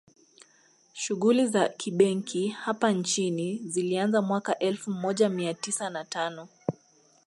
[0.93, 6.47] Shughuli za kibenki hapa nchini zilianza mwaka elfu moja mia tisa na tano